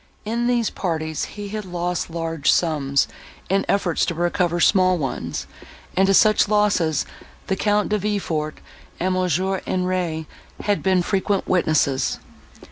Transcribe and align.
In 0.25 0.47
these 0.47 0.71
parties 0.71 1.25
he 1.25 1.49
had 1.49 1.63
lost 1.63 2.09
large 2.09 2.51
sums, 2.51 3.07
in 3.49 3.63
efforts 3.69 4.03
to 4.07 4.15
recover 4.15 4.59
small 4.59 4.97
ones, 4.97 5.45
and 5.95 6.07
to 6.07 6.13
such 6.15 6.47
losses 6.49 7.05
the 7.45 7.55
Count 7.55 7.89
De 7.89 7.99
Villefort 7.99 8.57
and 8.99 9.13
Mons. 9.13 9.39
Henri 9.39 10.25
had 10.61 10.81
been 10.81 11.03
frequent 11.03 11.47
witnesses. 11.47 12.17